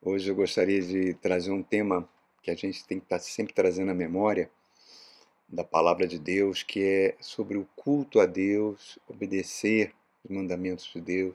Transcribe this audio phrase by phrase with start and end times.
[0.00, 2.08] Hoje eu gostaria de trazer um tema
[2.40, 4.48] que a gente tem que estar sempre trazendo à memória
[5.48, 9.92] da palavra de Deus, que é sobre o culto a Deus, obedecer
[10.22, 11.34] os mandamentos de Deus,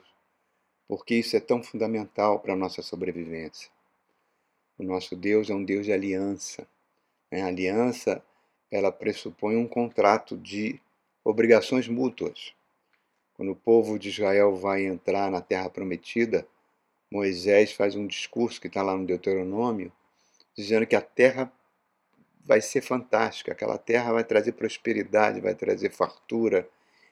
[0.88, 3.70] porque isso é tão fundamental para a nossa sobrevivência.
[4.78, 6.66] O nosso Deus é um Deus de aliança.
[7.30, 7.42] Né?
[7.42, 8.24] A aliança
[8.72, 10.80] ela pressupõe um contrato de
[11.22, 12.54] obrigações mútuas.
[13.34, 16.48] Quando o povo de Israel vai entrar na terra prometida,
[17.14, 19.92] Moisés faz um discurso que está lá no Deuteronômio,
[20.58, 21.54] dizendo que a terra
[22.44, 26.68] vai ser fantástica, aquela terra vai trazer prosperidade, vai trazer fartura,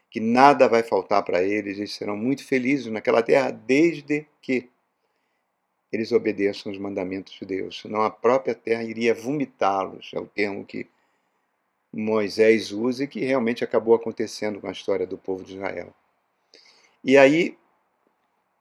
[0.09, 4.71] que nada vai faltar para eles, eles serão muito felizes naquela terra, desde que
[5.91, 10.65] eles obedeçam os mandamentos de Deus, senão a própria terra iria vomitá-los, é o termo
[10.65, 10.89] que
[11.93, 15.93] Moisés usa e que realmente acabou acontecendo com a história do povo de Israel.
[17.03, 17.55] E aí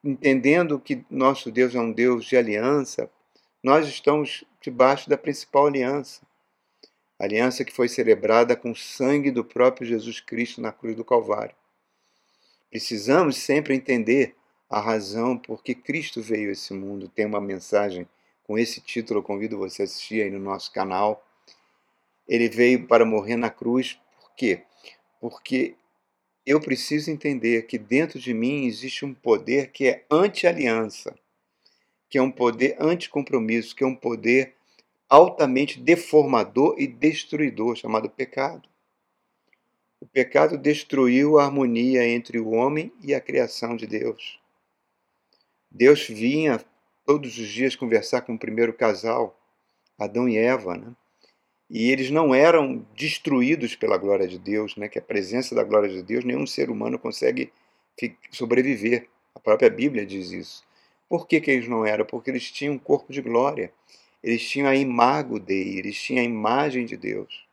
[0.03, 3.11] entendendo que nosso Deus é um Deus de aliança,
[3.63, 6.23] nós estamos debaixo da principal aliança.
[7.19, 11.55] Aliança que foi celebrada com o sangue do próprio Jesus Cristo na cruz do Calvário.
[12.71, 14.35] Precisamos sempre entender
[14.71, 17.09] a razão por que Cristo veio a esse mundo.
[17.09, 18.09] Tem uma mensagem
[18.45, 21.23] com esse título, eu convido você a assistir aí no nosso canal.
[22.27, 24.63] Ele veio para morrer na cruz, por quê?
[25.21, 25.75] Porque
[26.51, 31.15] eu preciso entender que dentro de mim existe um poder que é anti-aliança,
[32.09, 34.57] que é um poder anti-compromisso, que é um poder
[35.09, 38.69] altamente deformador e destruidor, chamado pecado.
[40.01, 44.41] O pecado destruiu a harmonia entre o homem e a criação de Deus.
[45.71, 46.61] Deus vinha
[47.07, 49.41] todos os dias conversar com o primeiro casal,
[49.97, 50.97] Adão e Eva, né?
[51.71, 54.89] E eles não eram destruídos pela glória de Deus, né?
[54.89, 57.53] que a presença da glória de Deus, nenhum ser humano consegue
[58.33, 59.07] sobreviver.
[59.33, 60.65] A própria Bíblia diz isso.
[61.09, 62.05] Por que, que eles não eram?
[62.05, 63.73] Porque eles tinham um corpo de glória.
[64.23, 67.47] Eles tinham a imago eles tinham a imagem de Deus.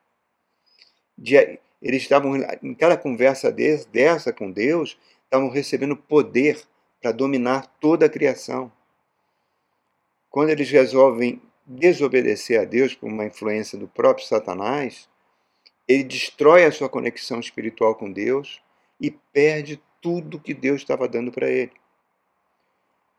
[1.15, 6.63] De, eles estavam, em cada conversa desse, dessa com Deus, estavam recebendo poder
[6.99, 8.71] para dominar toda a criação.
[10.29, 15.09] Quando eles resolvem desobedecer a Deus por uma influência do próprio Satanás,
[15.85, 18.61] ele destrói a sua conexão espiritual com Deus
[18.99, 21.73] e perde tudo que Deus estava dando para ele.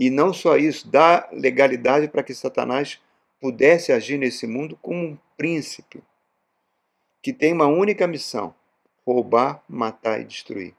[0.01, 3.01] E não só isso, dá legalidade para que Satanás
[3.41, 6.03] pudesse agir nesse mundo como um príncipe
[7.23, 8.55] que tem uma única missão:
[9.05, 10.75] roubar, matar e destruir.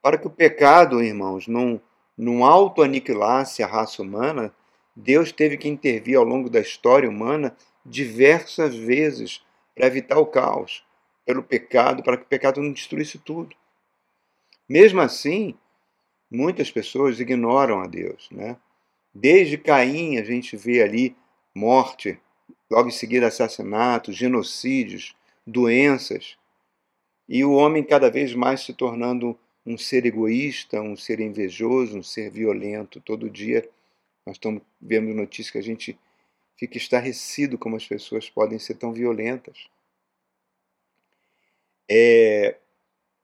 [0.00, 1.80] Para que o pecado, irmãos, não,
[2.16, 4.54] não auto-aniquilasse a raça humana,
[5.00, 9.40] Deus teve que intervir ao longo da história humana diversas vezes
[9.72, 10.84] para evitar o caos,
[11.24, 13.54] pelo pecado, para que o pecado não destruísse tudo.
[14.68, 15.54] Mesmo assim,
[16.28, 18.28] muitas pessoas ignoram a Deus.
[18.32, 18.56] Né?
[19.14, 21.16] Desde Caim, a gente vê ali
[21.54, 22.18] morte,
[22.68, 25.14] logo em seguida assassinatos, genocídios,
[25.46, 26.36] doenças,
[27.28, 32.02] e o homem cada vez mais se tornando um ser egoísta, um ser invejoso, um
[32.02, 33.68] ser violento, todo dia
[34.28, 35.98] nós estamos vendo notícias que a gente
[36.54, 39.70] fica estarrecido como as pessoas podem ser tão violentas.
[41.90, 42.58] É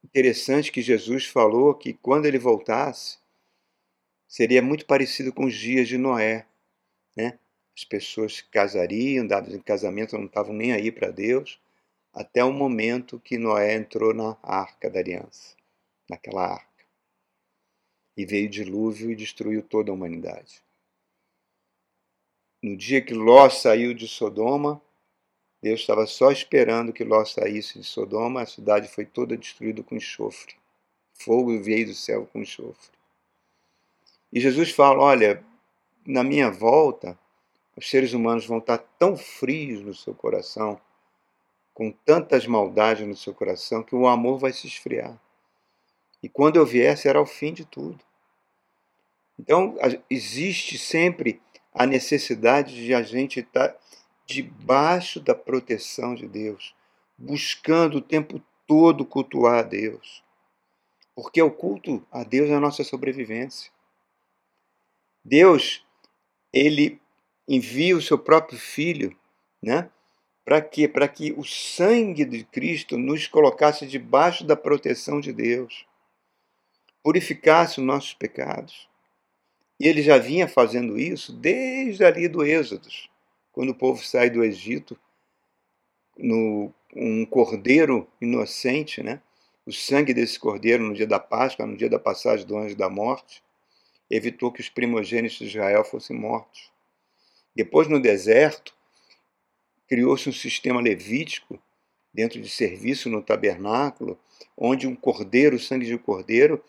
[0.03, 3.19] interessante que Jesus falou que quando ele voltasse,
[4.27, 6.47] seria muito parecido com os dias de Noé.
[7.15, 7.39] Né?
[7.77, 11.61] As pessoas casariam, dados em casamento, não estavam nem aí para Deus,
[12.15, 15.55] até o momento que Noé entrou na arca da aliança,
[16.09, 16.87] naquela arca.
[18.17, 20.64] E veio dilúvio e destruiu toda a humanidade.
[22.65, 24.81] No dia que Ló saiu de Sodoma,
[25.61, 29.95] Deus estava só esperando que Ló saísse de Sodoma, a cidade foi toda destruída com
[29.95, 30.55] enxofre.
[31.13, 32.97] Fogo veio do céu com enxofre.
[34.33, 35.45] E Jesus fala: Olha,
[36.07, 37.19] na minha volta,
[37.77, 40.81] os seres humanos vão estar tão frios no seu coração,
[41.75, 45.21] com tantas maldades no seu coração, que o amor vai se esfriar.
[46.23, 48.01] E quando eu vier, será o fim de tudo.
[49.39, 49.77] Então,
[50.09, 51.43] existe sempre
[51.75, 53.77] a necessidade de a gente estar
[54.25, 56.75] debaixo da proteção de Deus,
[57.19, 60.23] buscando o tempo todo cultuar a Deus.
[61.15, 63.71] Porque o culto a Deus é a nossa sobrevivência.
[65.25, 65.85] Deus,
[66.53, 67.01] ele
[67.47, 69.17] envia o seu próprio filho,
[69.63, 69.91] né?
[70.45, 70.87] Para quê?
[70.87, 75.87] Para que o sangue de Cristo nos colocasse debaixo da proteção de Deus,
[77.03, 78.89] purificasse os nossos pecados.
[79.79, 82.89] E ele já vinha fazendo isso desde ali do Êxodo,
[83.53, 84.99] quando o povo sai do Egito,
[86.17, 89.21] no, um cordeiro inocente, né?
[89.67, 92.91] o sangue desse cordeiro no dia da Páscoa, no dia da passagem do anjo da
[92.91, 93.43] morte,
[94.11, 96.71] evitou que os primogênitos de Israel fossem mortos.
[97.57, 98.75] Depois, no deserto,
[99.89, 101.59] criou-se um sistema levítico
[102.13, 104.19] dentro de serviço no tabernáculo,
[104.57, 106.63] onde um cordeiro, o sangue de um cordeiro,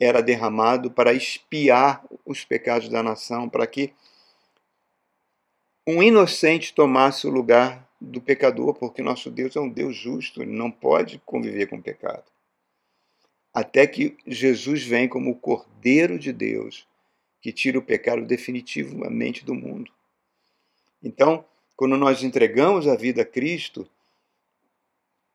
[0.00, 3.92] era derramado para expiar os pecados da nação, para que
[5.86, 10.52] um inocente tomasse o lugar do pecador, porque nosso Deus é um Deus justo, ele
[10.52, 12.24] não pode conviver com o pecado.
[13.52, 16.88] Até que Jesus vem como o Cordeiro de Deus,
[17.42, 19.92] que tira o pecado definitivamente do mundo.
[21.02, 21.44] Então,
[21.76, 23.88] quando nós entregamos a vida a Cristo,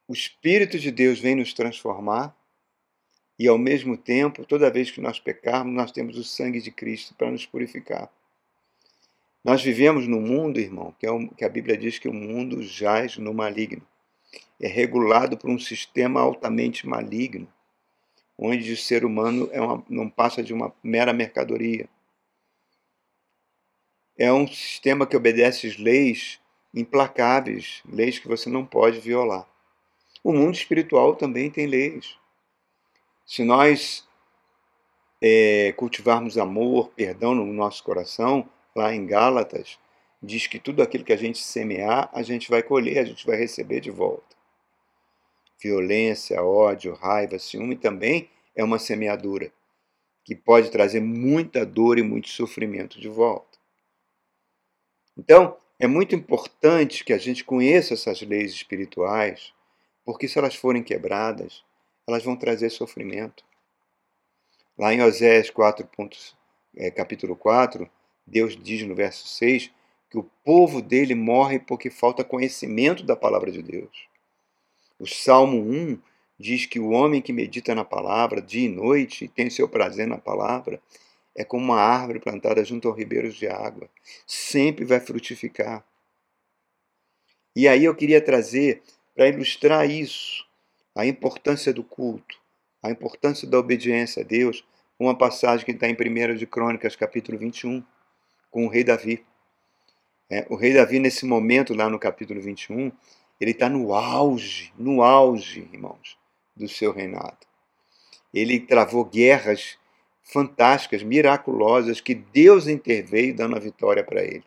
[0.08, 2.36] o Espírito de Deus vem nos transformar
[3.38, 7.14] e, ao mesmo tempo, toda vez que nós pecarmos, nós temos o sangue de Cristo
[7.16, 8.10] para nos purificar.
[9.44, 12.64] Nós vivemos num mundo, irmão, que, é um, que a Bíblia diz que o mundo
[12.64, 13.86] jaz no maligno.
[14.60, 17.48] É regulado por um sistema altamente maligno,
[18.38, 21.88] onde o ser humano é uma, não passa de uma mera mercadoria.
[24.18, 26.40] É um sistema que obedece leis
[26.74, 29.48] implacáveis, leis que você não pode violar.
[30.24, 32.18] O mundo espiritual também tem leis.
[33.26, 34.08] Se nós
[35.22, 39.80] é, cultivarmos amor, perdão no nosso coração, lá em Gálatas,
[40.22, 43.36] diz que tudo aquilo que a gente semear, a gente vai colher, a gente vai
[43.36, 44.36] receber de volta.
[45.62, 49.52] Violência, ódio, raiva, ciúme também é uma semeadura
[50.24, 53.58] que pode trazer muita dor e muito sofrimento de volta.
[55.18, 59.54] Então, é muito importante que a gente conheça essas leis espirituais,
[60.04, 61.64] porque se elas forem quebradas,
[62.08, 63.44] elas vão trazer sofrimento.
[64.78, 65.88] Lá em Oséias 4,
[66.76, 67.90] é, capítulo 4,
[68.26, 69.72] Deus diz no verso 6
[70.10, 74.08] que o povo dele morre porque falta conhecimento da palavra de Deus.
[75.00, 76.00] O Salmo 1
[76.38, 80.08] diz que o homem que medita na palavra dia e noite e tem seu prazer
[80.08, 80.82] na palavra
[81.34, 83.90] é como uma árvore plantada junto aos ribeiros de água.
[84.26, 85.84] Sempre vai frutificar.
[87.56, 88.82] E aí eu queria trazer,
[89.14, 90.45] para ilustrar isso,
[90.96, 92.40] a importância do culto,
[92.82, 94.64] a importância da obediência a Deus,
[94.98, 97.84] uma passagem que está em 1 de Crônicas, capítulo 21
[98.50, 99.26] com o rei Davi.
[100.30, 102.90] É, o rei Davi, nesse momento, lá no capítulo 21,
[103.42, 106.18] ele está no auge, no auge, irmãos,
[106.56, 107.46] do seu reinado.
[108.34, 109.78] Ele travou guerras
[110.24, 114.46] fantásticas, miraculosas, que Deus interveio dando a vitória para ele.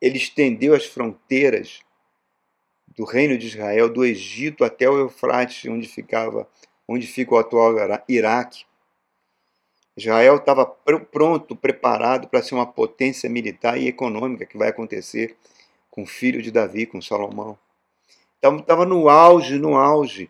[0.00, 1.83] Ele estendeu as fronteiras
[2.88, 6.48] do reino de Israel, do Egito até o Eufrates, onde ficava,
[6.86, 7.74] onde fica o atual
[8.08, 8.64] Iraque.
[9.96, 15.36] Israel estava pronto, preparado para ser uma potência militar e econômica que vai acontecer
[15.90, 17.56] com o filho de Davi, com Salomão.
[18.38, 20.28] Então estava no auge, no auge.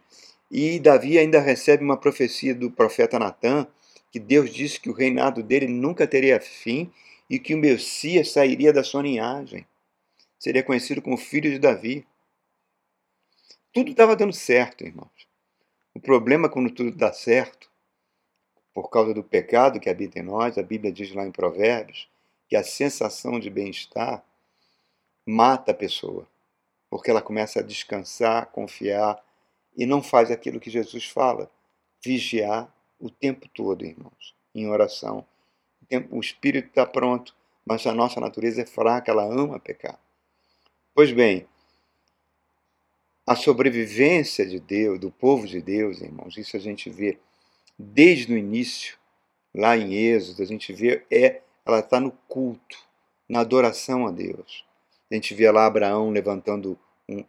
[0.51, 3.67] E Davi ainda recebe uma profecia do profeta Natan,
[4.13, 6.93] que Deus disse que o reinado dele nunca teria fim
[7.29, 9.67] e que o Messias sairia da sua linhagem.
[10.39, 12.07] Seria conhecido como filho de Davi.
[13.75, 15.27] Tudo estava dando certo, irmãos.
[15.93, 17.69] O problema quando tudo dá certo
[18.73, 22.09] por causa do pecado que habita em nós, a Bíblia diz lá em Provérbios
[22.49, 24.25] que a sensação de bem-estar
[25.27, 26.25] mata a pessoa,
[26.89, 29.21] porque ela começa a descansar, confiar
[29.77, 31.51] e não faz aquilo que Jesus fala,
[32.01, 35.27] vigiar o tempo todo, irmãos, em oração.
[36.13, 37.35] O, o espírito está pronto,
[37.67, 39.99] mas a nossa natureza é fraca, ela ama pecar.
[40.95, 41.49] Pois bem,
[43.27, 47.19] a sobrevivência de Deus, do povo de Deus, irmãos, isso a gente vê
[47.79, 48.97] desde o início,
[49.55, 52.77] lá em Êxodo, a gente vê é ela está no culto,
[53.27, 54.67] na adoração a Deus.
[55.11, 56.79] A gente vê lá Abraão levantando
[57.09, 57.25] um,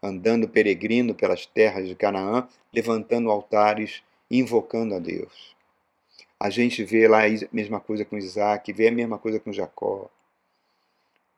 [0.00, 5.56] andando peregrino pelas terras de Canaã, levantando altares, invocando a Deus.
[6.38, 10.08] A gente vê lá a mesma coisa com Isaac, vê a mesma coisa com Jacó.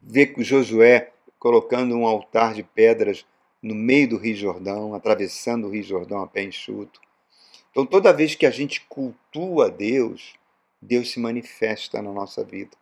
[0.00, 3.24] Vê Josué colocando um altar de pedras
[3.62, 7.00] no meio do Rio Jordão, atravessando o Rio Jordão a pé enxuto.
[7.70, 10.34] Então, toda vez que a gente cultua Deus,
[10.80, 12.76] Deus se manifesta na nossa vida.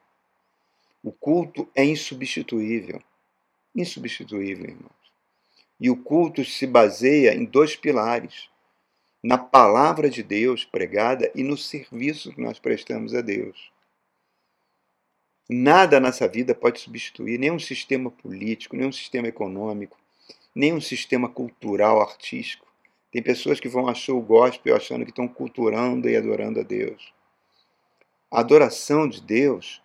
[1.02, 3.02] O culto é insubstituível.
[3.76, 5.00] Insubstituível, irmãos.
[5.78, 8.48] E o culto se baseia em dois pilares:
[9.22, 13.70] na palavra de Deus pregada e no serviço que nós prestamos a Deus.
[15.48, 19.98] Nada nessa vida pode substituir nenhum sistema político, nenhum sistema econômico,
[20.54, 22.70] nenhum sistema cultural, artístico
[23.10, 27.12] tem pessoas que vão achar o gospel achando que estão culturando e adorando a Deus.
[28.30, 29.82] A adoração de Deus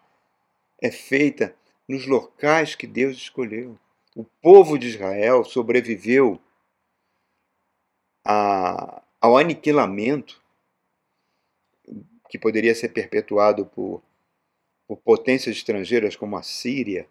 [0.82, 1.56] é feita
[1.88, 3.78] nos locais que Deus escolheu.
[4.16, 6.40] O povo de Israel sobreviveu
[8.24, 10.42] a, ao aniquilamento
[12.30, 14.04] que poderia ser perpetuado por,
[14.88, 17.08] por potências estrangeiras como a Síria,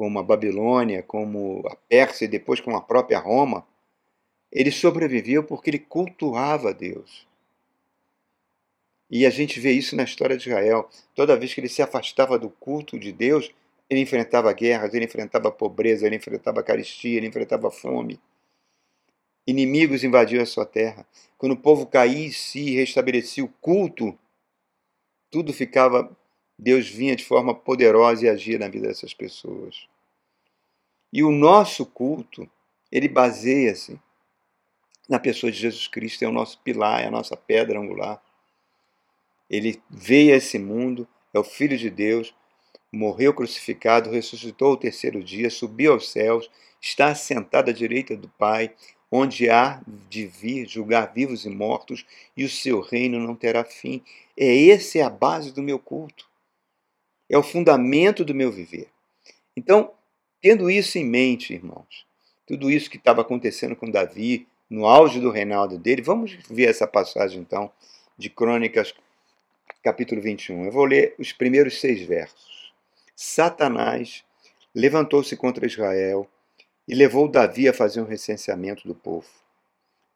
[0.00, 3.66] como a Babilônia, como a Pérsia e depois como a própria Roma,
[4.50, 7.28] ele sobreviveu porque ele cultuava Deus.
[9.10, 10.88] E a gente vê isso na história de Israel.
[11.14, 13.52] Toda vez que ele se afastava do culto de Deus,
[13.90, 18.18] ele enfrentava guerras, ele enfrentava pobreza, ele enfrentava caristia, ele enfrentava fome.
[19.46, 21.06] Inimigos invadiam a sua terra.
[21.36, 24.18] Quando o povo caía em si e restabelecia o culto,
[25.30, 26.10] tudo ficava.
[26.58, 29.89] Deus vinha de forma poderosa e agia na vida dessas pessoas.
[31.12, 32.48] E o nosso culto,
[32.90, 33.98] ele baseia-se
[35.08, 38.22] na pessoa de Jesus Cristo, é o nosso pilar, é a nossa pedra angular.
[39.48, 42.32] Ele veio a esse mundo, é o Filho de Deus,
[42.92, 46.48] morreu crucificado, ressuscitou ao terceiro dia, subiu aos céus,
[46.80, 48.72] está assentado à direita do Pai,
[49.10, 54.02] onde há de vir julgar vivos e mortos, e o seu reino não terá fim.
[54.36, 56.28] É essa é a base do meu culto.
[57.28, 58.88] É o fundamento do meu viver.
[59.56, 59.92] Então,
[60.40, 62.06] tendo isso em mente, irmãos,
[62.46, 66.86] tudo isso que estava acontecendo com Davi, no auge do reinado dele, vamos ver essa
[66.86, 67.70] passagem então
[68.16, 68.94] de Crônicas
[69.82, 70.66] capítulo 21.
[70.66, 72.72] Eu vou ler os primeiros seis versos.
[73.16, 74.24] Satanás
[74.74, 76.28] levantou-se contra Israel
[76.86, 79.28] e levou Davi a fazer um recenseamento do povo.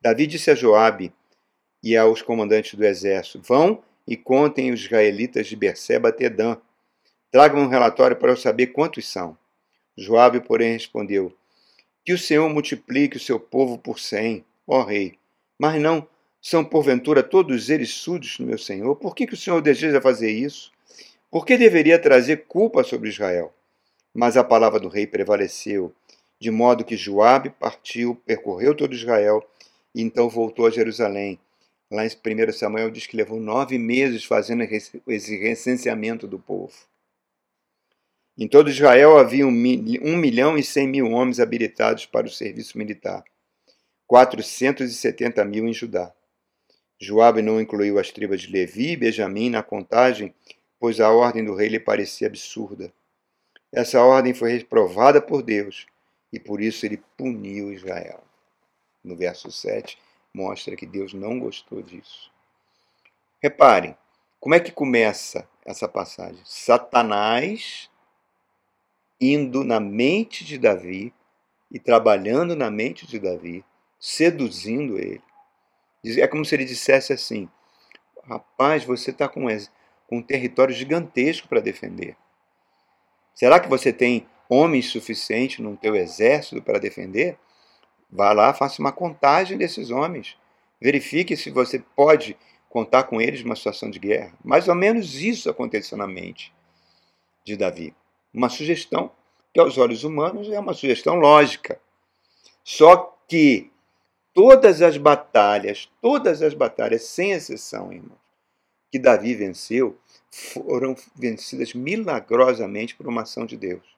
[0.00, 1.12] Davi disse a Joabe
[1.82, 6.56] e aos comandantes do exército: Vão e contem os israelitas de Berseba até Dan.
[7.30, 9.36] Tragam um relatório para eu saber quantos são.
[9.96, 11.32] Joabe, porém, respondeu:
[12.04, 15.18] Que o Senhor multiplique o seu povo por cem, ó rei.
[15.58, 16.06] Mas não
[16.40, 18.96] são porventura todos eles súditos do meu Senhor?
[18.96, 20.70] Por que, que o Senhor deseja fazer isso?
[21.30, 23.52] Por que deveria trazer culpa sobre Israel?
[24.12, 25.92] Mas a palavra do rei prevaleceu,
[26.38, 29.42] de modo que Joabe partiu, percorreu todo Israel
[29.94, 31.38] e então voltou a Jerusalém.
[31.90, 34.64] Lá em 1 Samuel diz que levou nove meses fazendo
[35.06, 36.74] esse recenseamento do povo.
[38.36, 43.22] Em todo Israel havia um milhão e cem mil homens habilitados para o serviço militar,
[44.08, 46.12] 470 mil em Judá.
[47.00, 50.34] Joabe não incluiu as tribos de Levi e Benjamim na contagem,
[50.80, 52.92] pois a ordem do rei lhe parecia absurda.
[53.72, 55.86] Essa ordem foi reprovada por Deus
[56.32, 58.22] e por isso ele puniu Israel.
[59.02, 59.96] No verso 7
[60.32, 62.32] mostra que Deus não gostou disso.
[63.40, 63.96] Reparem,
[64.40, 66.40] como é que começa essa passagem?
[66.44, 67.88] Satanás
[69.32, 71.12] indo na mente de Davi
[71.70, 73.64] e trabalhando na mente de Davi,
[73.98, 75.22] seduzindo ele.
[76.18, 77.48] É como se ele dissesse assim:
[78.24, 79.46] Rapaz, você está com,
[80.10, 82.16] um território gigantesco para defender.
[83.34, 87.38] Será que você tem homens suficientes no teu exército para defender?
[88.10, 90.36] Vá lá, faça uma contagem desses homens.
[90.80, 92.36] Verifique se você pode
[92.68, 94.32] contar com eles numa situação de guerra.
[94.44, 96.52] Mais ou menos isso aconteceu na mente
[97.44, 97.94] de Davi.
[98.34, 99.12] Uma sugestão
[99.52, 101.80] que, aos olhos humanos, é uma sugestão lógica.
[102.64, 103.70] Só que
[104.34, 108.18] todas as batalhas, todas as batalhas, sem exceção, irmãos,
[108.90, 109.96] que Davi venceu,
[110.30, 113.94] foram vencidas milagrosamente por uma ação de Deus.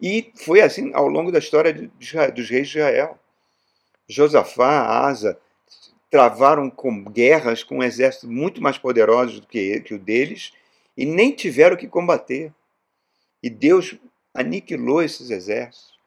[0.00, 3.18] E foi assim ao longo da história dos reis de Israel.
[4.08, 5.38] Josafá, Asa,
[6.10, 10.52] travaram com guerras com um exército muito mais poderosos do que, que o deles
[10.96, 12.52] e nem tiveram que combater.
[13.42, 13.96] E Deus
[14.34, 15.98] aniquilou esses exércitos.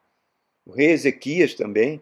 [0.65, 2.01] O rei Ezequias também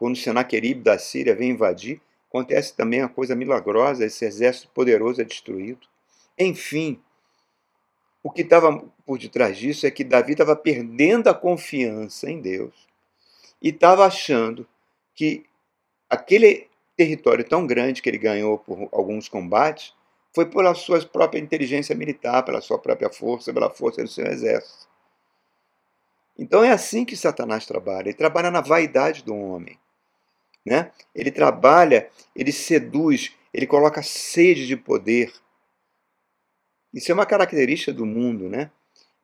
[0.00, 5.24] quando Senaqueribe da Síria vem invadir, acontece também uma coisa milagrosa, esse exército poderoso é
[5.24, 5.86] destruído.
[6.38, 6.98] Enfim,
[8.22, 12.72] o que estava por detrás disso é que Davi estava perdendo a confiança em Deus
[13.60, 14.66] e estava achando
[15.14, 15.44] que
[16.08, 19.92] aquele território tão grande que ele ganhou por alguns combates
[20.32, 24.88] foi pela sua própria inteligência militar, pela sua própria força, pela força do seu exército.
[26.38, 28.08] Então é assim que Satanás trabalha.
[28.08, 29.78] Ele trabalha na vaidade do homem.
[30.64, 30.90] Né?
[31.14, 35.32] Ele trabalha, ele seduz, ele coloca sede de poder.
[36.92, 38.70] Isso é uma característica do mundo, né?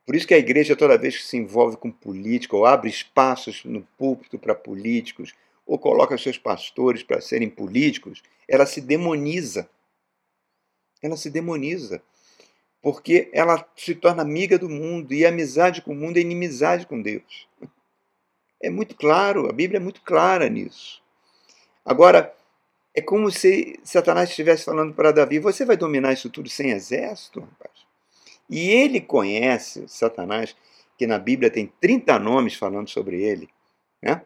[0.04, 3.64] Por isso que a igreja, toda vez que se envolve com política, ou abre espaços
[3.64, 5.34] no púlpito para políticos,
[5.66, 9.68] ou coloca seus pastores para serem políticos, ela se demoniza.
[11.06, 12.02] Ela se demoniza.
[12.82, 17.00] Porque ela se torna amiga do mundo, e amizade com o mundo é inimizade com
[17.00, 17.48] Deus.
[18.62, 21.02] É muito claro, a Bíblia é muito clara nisso.
[21.84, 22.34] Agora,
[22.94, 27.40] é como se Satanás estivesse falando para Davi: você vai dominar isso tudo sem exército,
[27.40, 27.86] rapaz?
[28.48, 30.56] E ele conhece, Satanás,
[30.96, 33.48] que na Bíblia tem 30 nomes falando sobre ele:
[34.02, 34.22] né?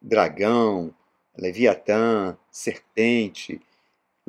[0.00, 0.94] dragão,
[1.36, 3.60] Leviatã, serpente,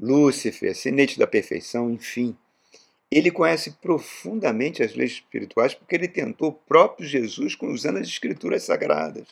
[0.02, 2.38] Lúcifer, sinete da perfeição, enfim.
[3.12, 8.64] Ele conhece profundamente as leis espirituais porque ele tentou o próprio Jesus usando as escrituras
[8.64, 9.28] sagradas.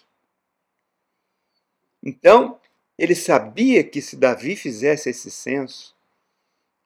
[2.04, 2.60] Então,
[2.98, 5.96] ele sabia que se Davi fizesse esse censo,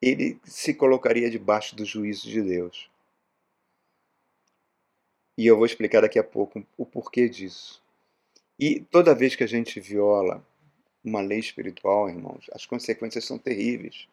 [0.01, 2.89] ele se colocaria debaixo do juízo de Deus.
[5.38, 7.81] E eu vou explicar daqui a pouco o porquê disso.
[8.59, 10.45] E toda vez que a gente viola
[11.03, 14.08] uma lei espiritual, irmãos, as consequências são terríveis.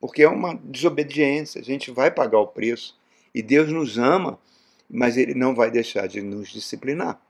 [0.00, 2.98] Porque é uma desobediência, a gente vai pagar o preço.
[3.34, 4.38] E Deus nos ama,
[4.88, 7.20] mas Ele não vai deixar de nos disciplinar.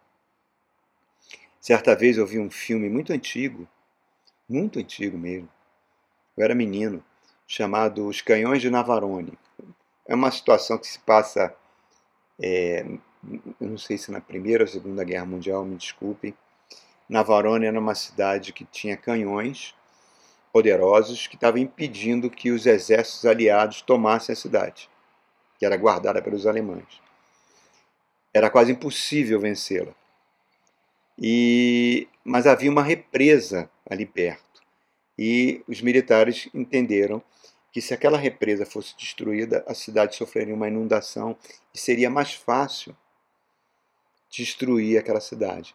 [1.61, 3.67] Certa vez eu vi um filme muito antigo,
[4.49, 5.49] muito antigo mesmo.
[6.37, 7.03] Eu era menino,
[7.47, 9.39] chamado Os Canhões de Navarone.
[10.07, 11.55] É uma situação que se passa,
[12.39, 12.85] é,
[13.59, 16.35] não sei se na Primeira ou Segunda Guerra Mundial, me desculpem.
[17.09, 19.75] Navarone era uma cidade que tinha canhões
[20.53, 24.89] poderosos que estavam impedindo que os exércitos aliados tomassem a cidade,
[25.59, 27.03] que era guardada pelos alemães.
[28.33, 29.95] Era quase impossível vencê-la.
[31.19, 34.63] E mas havia uma represa ali perto.
[35.19, 37.23] E os militares entenderam
[37.71, 41.37] que se aquela represa fosse destruída, a cidade sofreria uma inundação
[41.75, 42.97] e seria mais fácil
[44.31, 45.75] destruir aquela cidade.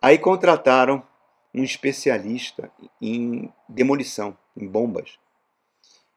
[0.00, 1.02] Aí contrataram
[1.52, 5.18] um especialista em demolição, em bombas.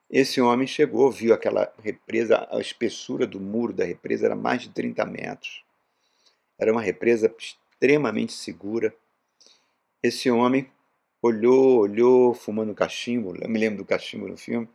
[0.09, 4.69] Esse homem chegou, viu aquela represa, a espessura do muro da represa era mais de
[4.69, 5.63] 30 metros.
[6.59, 8.93] Era uma represa extremamente segura.
[10.03, 10.69] Esse homem
[11.21, 14.67] olhou, olhou, fumando cachimbo, eu me lembro do cachimbo no filme,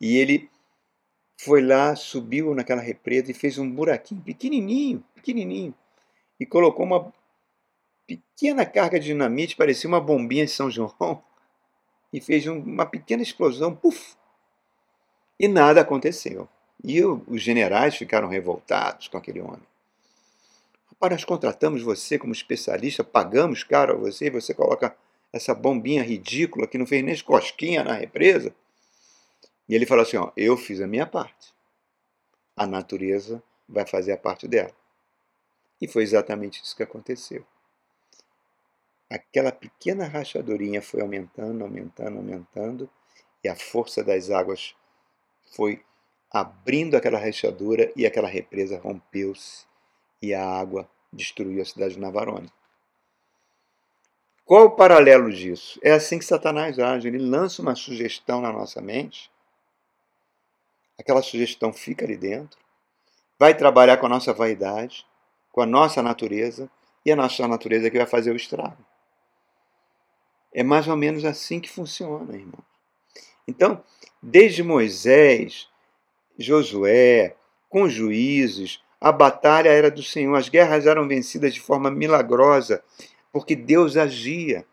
[0.00, 0.50] e ele
[1.40, 5.74] foi lá, subiu naquela represa e fez um buraquinho pequenininho, pequenininho,
[6.38, 7.12] e colocou uma
[8.06, 11.22] pequena carga de dinamite, parecia uma bombinha de São João,
[12.12, 14.14] e fez uma pequena explosão, puf!
[15.38, 16.48] E nada aconteceu.
[16.82, 19.62] E os generais ficaram revoltados com aquele homem.
[20.88, 24.96] Rapaz, nós contratamos você como especialista, pagamos caro a você, e você coloca
[25.32, 28.54] essa bombinha ridícula que não fez nem cosquinha na represa.
[29.68, 31.52] E ele falou assim: ó, eu fiz a minha parte.
[32.56, 34.72] A natureza vai fazer a parte dela.
[35.80, 37.44] E foi exatamente isso que aconteceu
[39.10, 42.90] aquela pequena rachadurinha foi aumentando, aumentando, aumentando,
[43.42, 44.74] e a força das águas
[45.54, 45.82] foi
[46.30, 49.64] abrindo aquela rachadura e aquela represa rompeu-se
[50.20, 52.52] e a água destruiu a cidade de Navarone.
[54.44, 55.78] Qual o paralelo disso?
[55.82, 57.08] É assim que Satanás age.
[57.08, 59.30] Ele lança uma sugestão na nossa mente,
[60.98, 62.58] aquela sugestão fica ali dentro,
[63.38, 65.04] vai trabalhar com a nossa vaidade,
[65.50, 66.70] com a nossa natureza,
[67.04, 68.84] e a nossa natureza é que vai fazer o estrago.
[70.56, 72.64] É mais ou menos assim que funciona, irmão.
[73.46, 73.84] Então,
[74.22, 75.68] desde Moisés,
[76.38, 77.36] Josué,
[77.68, 82.82] com juízes, a batalha era do Senhor, as guerras eram vencidas de forma milagrosa,
[83.30, 84.64] porque Deus agia.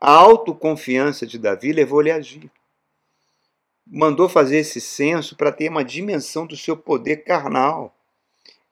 [0.00, 2.50] A autoconfiança de Davi levou-lhe a agir.
[3.86, 7.94] Mandou fazer esse censo para ter uma dimensão do seu poder carnal.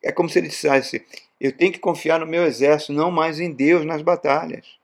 [0.03, 1.05] É como se ele dissesse:
[1.39, 4.78] Eu tenho que confiar no meu exército, não mais em Deus nas batalhas.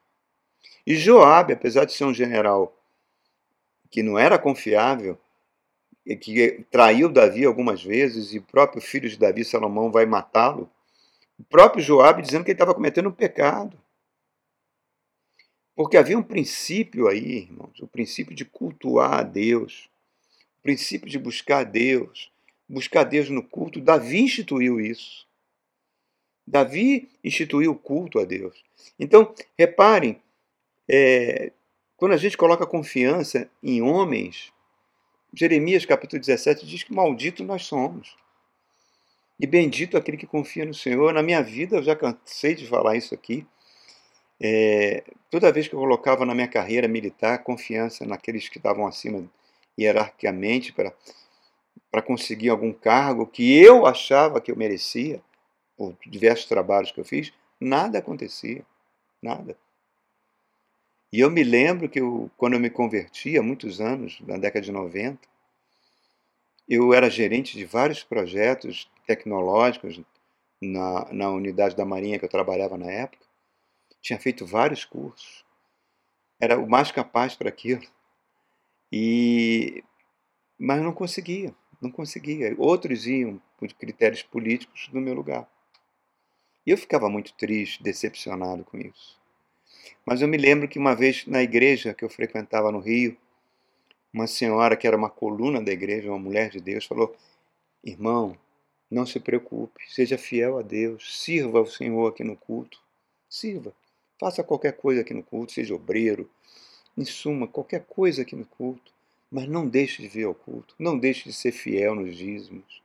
[0.87, 2.77] E Joabe, apesar de ser um general
[3.91, 5.19] que não era confiável,
[6.05, 10.71] e que traiu Davi algumas vezes, e o próprio filho de Davi, Salomão, vai matá-lo,
[11.39, 13.79] o próprio Joabe dizendo que ele estava cometendo um pecado.
[15.75, 19.89] Porque havia um princípio aí, irmãos, o princípio de cultuar a Deus,
[20.59, 22.31] o princípio de buscar a Deus,
[22.69, 23.81] buscar Deus no culto.
[23.81, 25.27] Davi instituiu isso.
[26.47, 28.63] Davi instituiu o culto a Deus.
[28.99, 30.23] Então, reparem
[30.89, 31.53] é,
[31.97, 34.53] quando a gente coloca confiança em homens,
[35.33, 38.17] Jeremias capítulo 17 diz que maldito nós somos.
[39.39, 41.13] E bendito aquele que confia no Senhor.
[41.13, 43.45] Na minha vida, eu já cansei de falar isso aqui.
[44.41, 49.29] É, toda vez que eu colocava na minha carreira militar confiança naqueles que estavam acima
[49.79, 55.21] hierarquicamente para conseguir algum cargo que eu achava que eu merecia,
[55.77, 58.65] por diversos trabalhos que eu fiz, nada acontecia.
[59.21, 59.57] Nada.
[61.15, 64.65] E eu me lembro que eu, quando eu me converti, há muitos anos, na década
[64.65, 65.21] de 90,
[66.69, 70.01] eu era gerente de vários projetos tecnológicos
[70.61, 73.25] na, na unidade da Marinha que eu trabalhava na época.
[74.03, 75.45] Tinha feito vários cursos.
[76.41, 77.87] Era o mais capaz para aquilo.
[78.91, 79.85] E
[80.59, 82.57] mas não conseguia, não conseguia.
[82.59, 85.49] Outros iam por critérios políticos no meu lugar.
[86.67, 89.23] E eu ficava muito triste, decepcionado com isso.
[90.05, 93.17] Mas eu me lembro que uma vez na igreja que eu frequentava no Rio,
[94.13, 97.15] uma senhora que era uma coluna da igreja, uma mulher de Deus, falou:
[97.83, 98.37] Irmão,
[98.91, 102.81] não se preocupe, seja fiel a Deus, sirva ao Senhor aqui no culto,
[103.29, 103.75] sirva,
[104.21, 106.31] faça qualquer coisa aqui no culto, seja obreiro,
[106.97, 108.93] em suma, qualquer coisa aqui no culto,
[109.31, 112.84] mas não deixe de vir ao culto, não deixe de ser fiel nos dízimos.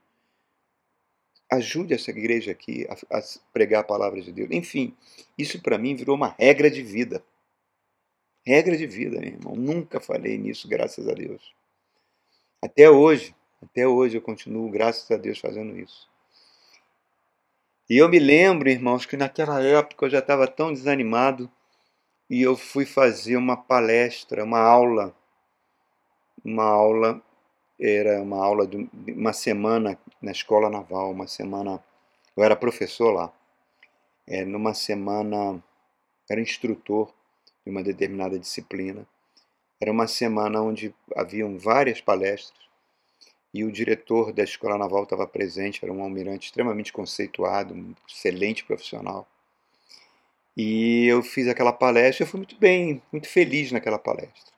[1.50, 4.48] Ajude essa igreja aqui a, a pregar a palavra de Deus.
[4.52, 4.96] Enfim,
[5.36, 7.22] isso para mim virou uma regra de vida.
[8.46, 9.54] Regra de vida, meu irmão.
[9.54, 11.54] Nunca falei nisso, graças a Deus.
[12.62, 16.08] Até hoje, até hoje eu continuo, graças a Deus, fazendo isso.
[17.88, 21.50] E eu me lembro, irmãos, que naquela época eu já estava tão desanimado
[22.28, 25.12] e eu fui fazer uma palestra, uma aula,
[26.44, 27.20] uma aula,
[27.80, 31.82] era uma aula de uma semana na escola naval, uma semana,
[32.36, 33.32] eu era professor lá,
[34.26, 35.62] é, numa semana,
[36.28, 37.12] era instrutor
[37.64, 39.06] de uma determinada disciplina.
[39.80, 42.60] Era uma semana onde haviam várias palestras
[43.52, 48.64] e o diretor da Escola Naval estava presente, era um almirante extremamente conceituado, um excelente
[48.64, 49.26] profissional.
[50.56, 54.52] E eu fiz aquela palestra, eu fui muito bem, muito feliz naquela palestra.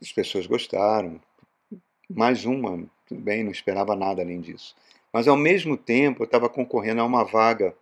[0.00, 1.20] As pessoas gostaram.
[2.08, 4.74] Mais uma, tudo bem, não esperava nada além disso.
[5.12, 7.74] Mas ao mesmo tempo eu estava concorrendo a uma vaga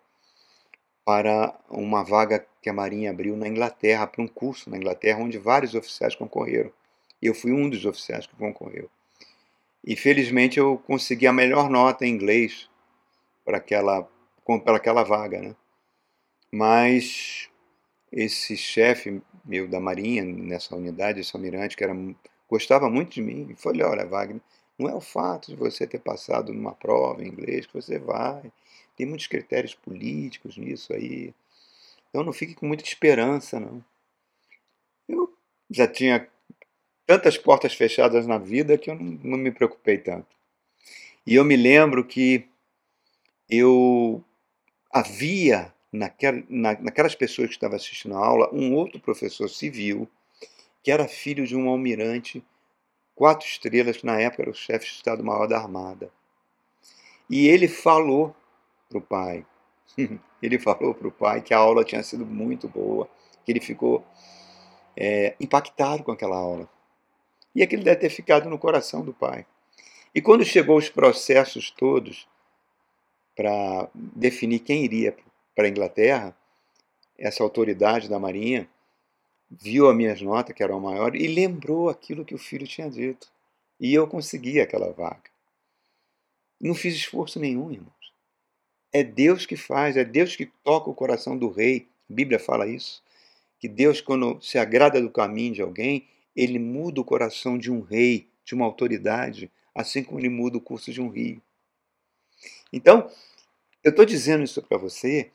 [1.04, 5.38] para uma vaga que a Marinha abriu na Inglaterra, para um curso na Inglaterra, onde
[5.38, 6.72] vários oficiais concorreram.
[7.22, 8.90] Eu fui um dos oficiais que concorreu.
[9.84, 12.68] E felizmente eu consegui a melhor nota em inglês
[13.44, 14.08] para aquela,
[14.64, 15.40] para aquela vaga.
[15.40, 15.54] Né?
[16.50, 17.48] Mas
[18.12, 21.94] esse chefe meu da Marinha, nessa unidade, esse almirante, que era,
[22.48, 24.40] gostava muito de mim, falou: Olha, Wagner,
[24.78, 28.50] não é o fato de você ter passado numa prova em inglês que você vai
[28.96, 31.34] tem muitos critérios políticos nisso aí.
[32.08, 33.84] Então não fique com muita esperança, não.
[35.06, 35.32] Eu
[35.70, 36.26] já tinha
[37.04, 40.34] tantas portas fechadas na vida que eu não, não me preocupei tanto.
[41.26, 42.48] E eu me lembro que
[43.48, 44.24] eu
[44.90, 50.08] havia naquel, na, naquelas pessoas que estavam assistindo a aula um outro professor civil
[50.82, 52.44] que era filho de um almirante
[53.16, 56.12] quatro estrelas na época era o chefe de Estado-Maior da Armada.
[57.28, 58.36] E ele falou
[58.88, 59.44] para o pai.
[60.40, 63.08] ele falou para o pai que a aula tinha sido muito boa,
[63.44, 64.06] que ele ficou
[64.96, 66.68] é, impactado com aquela aula.
[67.54, 69.46] E aquilo deve ter ficado no coração do pai.
[70.14, 72.28] E quando chegou os processos todos
[73.34, 75.16] para definir quem iria
[75.56, 76.36] para a Inglaterra,
[77.18, 78.68] essa autoridade da Marinha
[79.50, 83.32] viu as minhas notas, que eram maiores, e lembrou aquilo que o filho tinha dito.
[83.80, 85.30] E eu consegui aquela vaga.
[86.60, 87.92] Não fiz esforço nenhum, irmão.
[88.92, 91.88] É Deus que faz, é Deus que toca o coração do rei.
[92.08, 93.02] A Bíblia fala isso.
[93.58, 97.80] Que Deus, quando se agrada do caminho de alguém, ele muda o coração de um
[97.80, 101.40] rei, de uma autoridade, assim como ele muda o curso de um rio.
[102.72, 103.10] Então,
[103.82, 105.30] eu estou dizendo isso para você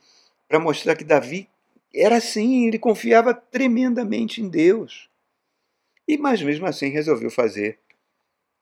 [0.52, 1.50] para mostrar que Davi
[1.96, 5.10] era assim, ele confiava tremendamente em Deus.
[6.06, 7.80] E mas mesmo assim resolveu fazer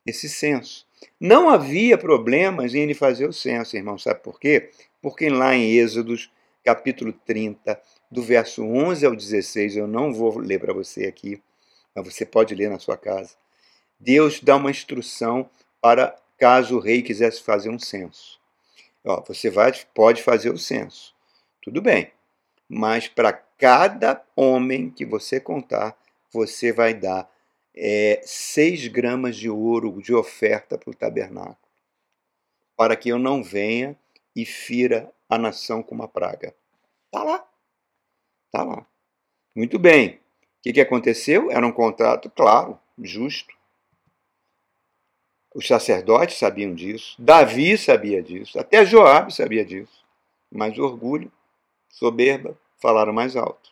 [0.06, 0.86] esse censo.
[1.20, 4.70] Não havia problemas em ele fazer o censo, irmão, sabe por quê?
[5.02, 6.32] Porque lá em Êxodos,
[6.64, 11.42] capítulo 30, do verso 11 ao 16, eu não vou ler para você aqui,
[11.96, 13.32] mas você pode ler na sua casa.
[14.00, 15.50] Deus dá uma instrução
[15.82, 18.40] para caso o rei quisesse fazer um censo.
[19.04, 21.18] Ó, você vai, pode fazer o censo.
[21.62, 22.12] Tudo bem.
[22.68, 25.98] Mas para cada homem que você contar,
[26.32, 27.30] você vai dar
[27.76, 31.58] é, seis gramas de ouro de oferta para o tabernáculo,
[32.76, 33.98] para que eu não venha
[34.36, 36.54] e fira a nação com uma praga.
[37.06, 37.50] Está lá.
[38.46, 38.86] Está lá.
[39.56, 40.20] Muito bem.
[40.60, 41.52] O que, que aconteceu?
[41.52, 43.58] Era um contrato, claro, justo.
[45.54, 50.06] Os sacerdotes sabiam disso, Davi sabia disso, até Joabe sabia disso.
[50.52, 51.32] Mas orgulho,
[51.90, 53.72] soberba, falaram mais alto.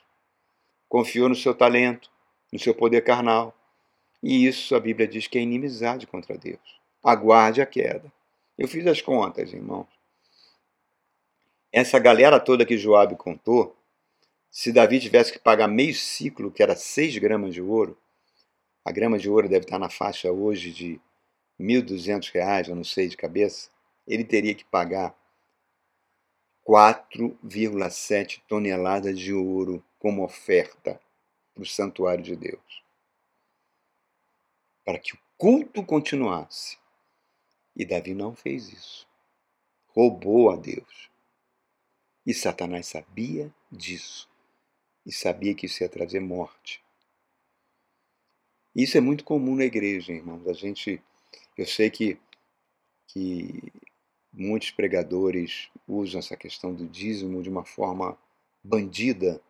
[0.89, 2.09] Confiou no seu talento,
[2.51, 3.55] no seu poder carnal.
[4.21, 6.59] E isso a Bíblia diz que é inimizade contra Deus.
[7.03, 8.11] Aguarde a queda.
[8.57, 9.87] Eu fiz as contas, irmãos
[11.71, 13.75] essa galera toda que Joabe contou,
[14.49, 17.97] se Davi tivesse que pagar meio ciclo, que era 6 gramas de ouro,
[18.83, 20.99] a grama de ouro deve estar na faixa hoje de
[21.59, 23.69] R$ 1.200, eu não sei de cabeça,
[24.07, 25.15] ele teria que pagar
[26.67, 30.99] 4,7 toneladas de ouro como oferta
[31.53, 32.83] para o santuário de Deus.
[34.83, 36.77] Para que o culto continuasse.
[37.73, 39.07] E Davi não fez isso.
[39.87, 41.09] Roubou a Deus.
[42.25, 44.29] E Satanás sabia disso.
[45.05, 46.83] E sabia que isso ia trazer morte.
[48.75, 50.45] Isso é muito comum na igreja, irmãos.
[50.47, 51.01] A gente,
[51.57, 52.19] eu sei que,
[53.07, 53.71] que
[54.37, 58.17] muitos pregadores usam essa questão do dízimo de uma forma
[58.63, 59.41] bandida,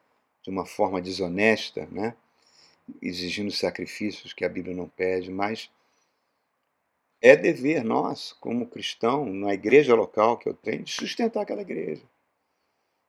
[0.42, 2.16] de uma forma desonesta, né?
[3.02, 5.70] exigindo sacrifícios que a Bíblia não pede, mas
[7.22, 12.04] é dever nosso, como cristão, na igreja local que eu tenho, de sustentar aquela igreja.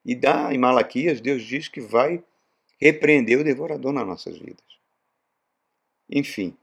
[0.05, 2.25] E dá, em Malaquias, Deus diz que vai
[2.81, 4.65] repreender o devorador nas nossas vidas.
[6.11, 6.57] Enfim,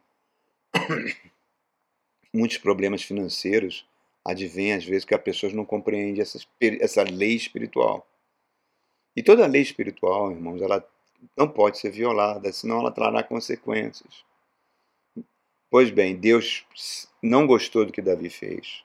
[2.34, 3.88] muitos problemas financeiros
[4.26, 6.40] advêm às vezes que as pessoas não compreendem essa,
[6.82, 8.08] essa lei espiritual.
[9.16, 10.86] E toda lei espiritual, irmãos, ela
[11.38, 14.26] não pode ser violada, senão ela trará consequências.
[15.70, 16.66] Pois bem, Deus
[17.22, 18.84] não gostou do que Davi fez.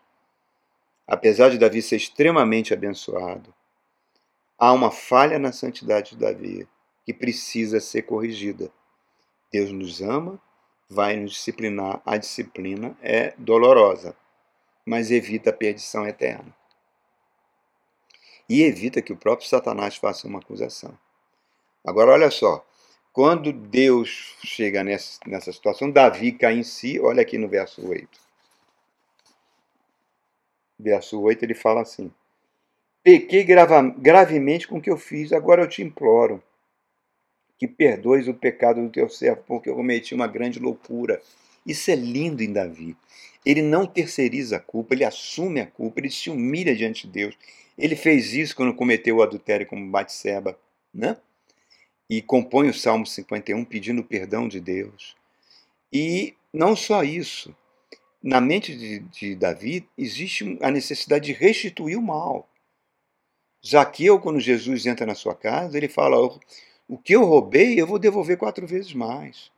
[1.07, 3.53] Apesar de Davi ser extremamente abençoado,
[4.59, 6.69] há uma falha na santidade de Davi
[7.05, 8.71] que precisa ser corrigida.
[9.53, 10.41] Deus nos ama,
[10.89, 12.01] vai nos disciplinar.
[12.07, 14.17] A disciplina é dolorosa,
[14.91, 16.53] mas evita a perdição eterna.
[18.49, 20.99] E evita que o próprio Satanás faça uma acusação.
[21.87, 22.67] Agora, olha só.
[23.13, 28.09] Quando Deus chega nessa, nessa situação, Davi cai em si, olha aqui no verso 8.
[30.77, 32.13] Verso 8 ele fala assim:
[33.01, 36.43] Pequei grava, gravemente com o que eu fiz, agora eu te imploro
[37.57, 41.23] que perdoes o pecado do teu servo, porque eu cometi uma grande loucura.
[41.65, 42.97] Isso é lindo em Davi.
[43.45, 47.39] Ele não terceiriza a culpa, ele assume a culpa, ele se humilha diante de Deus.
[47.77, 50.59] Ele fez isso quando cometeu o adultério com Batseba,
[50.93, 51.17] né?
[52.09, 55.17] E compõe o Salmo 51 pedindo perdão de Deus.
[55.93, 57.55] E não só isso.
[58.23, 62.47] Na mente de, de Davi existe a necessidade de restituir o mal.
[63.67, 66.19] Zaqueu, quando Jesus entra na sua casa, ele fala:
[66.89, 69.51] O que eu roubei, eu vou devolver quatro vezes mais.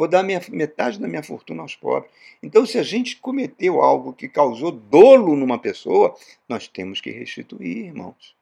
[0.00, 2.10] Vou dar minha, metade da minha fortuna aos pobres.
[2.42, 6.16] Então, se a gente cometeu algo que causou dolo numa pessoa,
[6.48, 8.34] nós temos que restituir, irmãos.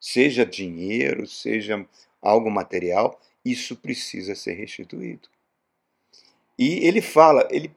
[0.00, 1.86] Seja dinheiro, seja
[2.20, 5.28] algo material, isso precisa ser restituído.
[6.58, 7.72] E ele fala, ele,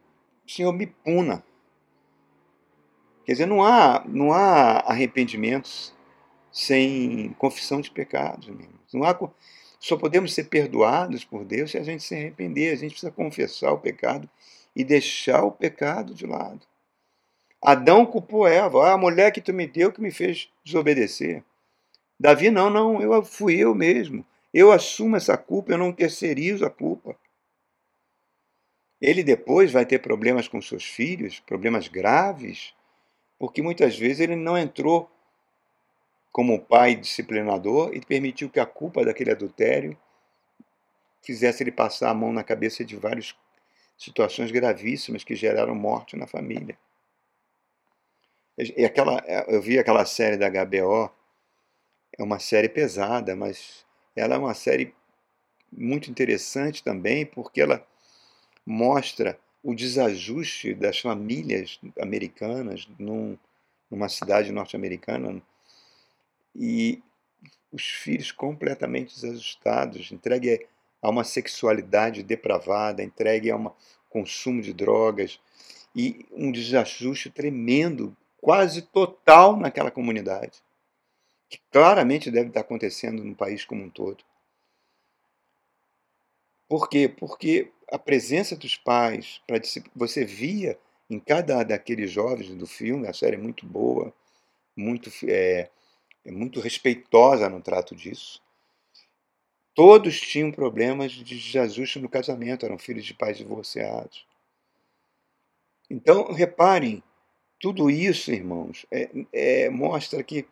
[0.47, 1.43] Senhor, me puna.
[3.23, 5.93] Quer dizer, não há, não há arrependimentos
[6.51, 8.49] sem confissão de pecados.
[8.91, 9.13] Não há,
[9.83, 12.71] só podemos ser perdoados por Deus se a gente se arrepender.
[12.71, 14.29] A gente precisa confessar o pecado
[14.73, 16.61] e deixar o pecado de lado.
[17.61, 18.87] Adão culpou Eva.
[18.87, 21.43] Ah, a mulher que tu me deu que me fez desobedecer.
[22.17, 24.25] Davi, não, não, eu fui eu mesmo.
[24.53, 27.17] Eu assumo essa culpa, eu não terceirizo a culpa.
[29.01, 32.73] Ele depois vai ter problemas com seus filhos, problemas graves,
[33.37, 35.11] porque muitas vezes ele não entrou
[36.33, 39.95] como pai disciplinador e permitiu que a culpa daquele adultério
[41.21, 43.35] fizesse ele passar a mão na cabeça de várias
[43.95, 46.75] situações gravíssimas que geraram morte na família.
[48.57, 51.11] E aquela, eu vi aquela série da HBO,
[52.17, 54.93] é uma série pesada, mas ela é uma série
[55.71, 57.85] muito interessante também, porque ela
[58.65, 63.37] mostra o desajuste das famílias americanas num,
[63.89, 65.41] numa cidade norte-americana,
[66.55, 67.01] e
[67.71, 70.67] os filhos completamente desajustados, entregue
[71.01, 73.71] a uma sexualidade depravada, entregue a um
[74.09, 75.39] consumo de drogas
[75.95, 80.61] e um desajuste tremendo, quase total naquela comunidade,
[81.49, 84.23] que claramente deve estar acontecendo no país como um todo.
[86.67, 87.07] Por quê?
[87.07, 89.41] Porque a presença dos pais,
[89.95, 90.77] você via
[91.09, 94.13] em cada daqueles jovens do filme, a série é muito boa,
[94.75, 95.69] muito é,
[96.25, 98.41] é muito respeitosa no trato disso.
[99.75, 104.25] Todos tinham problemas de desajuste no casamento, eram filhos de pais divorciados.
[105.89, 107.03] Então, reparem,
[107.59, 110.45] tudo isso, irmãos, é, é, mostra que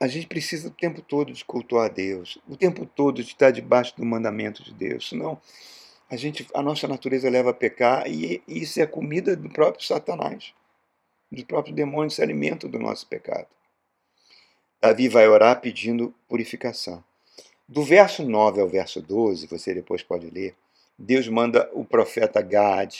[0.00, 3.50] a gente precisa o tempo todo de cultuar a Deus, o tempo todo de estar
[3.50, 5.40] debaixo do mandamento de Deus, senão
[6.10, 10.52] a, gente, a nossa natureza leva a pecar e isso é comida do próprio Satanás,
[11.30, 13.48] do próprio demônio, se alimenta do nosso pecado.
[14.84, 17.02] Davi vai orar pedindo purificação.
[17.66, 20.54] Do verso 9 ao verso 12, você depois pode ler,
[20.98, 22.94] Deus manda o profeta Gad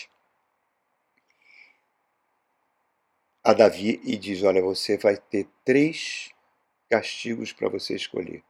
[3.44, 6.30] a Davi e diz: Olha, você vai ter três
[6.88, 8.42] castigos para você escolher.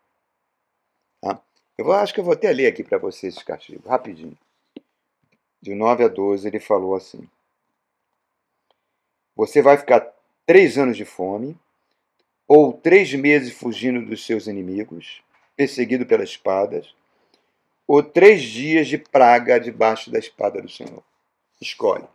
[1.20, 1.42] Tá?
[1.76, 4.38] Eu acho que eu vou até ler aqui para vocês esses castigos, rapidinho.
[5.60, 7.28] De 9 a 12, ele falou assim:
[9.34, 10.08] Você vai ficar
[10.46, 11.58] três anos de fome,
[12.46, 15.22] ou três meses fugindo dos seus inimigos,
[15.56, 16.94] perseguido pelas espadas,
[17.86, 21.02] ou três dias de praga debaixo da espada do Senhor.
[21.60, 22.06] Escolhe.